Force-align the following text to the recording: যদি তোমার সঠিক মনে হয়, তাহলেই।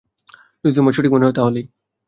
যদি 0.63 0.73
তোমার 0.75 0.93
সঠিক 0.93 1.11
মনে 1.11 1.25
হয়, 1.25 1.35
তাহলেই। 1.35 1.65